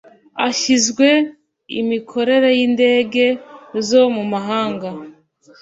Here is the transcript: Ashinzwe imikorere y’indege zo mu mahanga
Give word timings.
Ashinzwe 0.47 1.07
imikorere 1.81 2.49
y’indege 2.59 3.25
zo 3.87 4.01
mu 4.15 4.23
mahanga 4.31 4.89